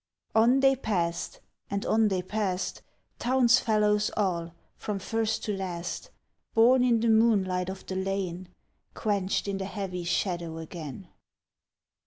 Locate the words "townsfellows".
3.19-4.09